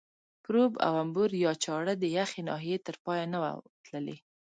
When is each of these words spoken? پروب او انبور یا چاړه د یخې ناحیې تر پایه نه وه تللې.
پروب 0.43 0.71
او 0.85 0.93
انبور 1.03 1.29
یا 1.45 1.51
چاړه 1.63 1.93
د 1.99 2.03
یخې 2.17 2.41
ناحیې 2.49 2.77
تر 2.87 2.95
پایه 3.05 3.25
نه 3.33 3.37
وه 3.41 3.51
تللې. 3.85 4.17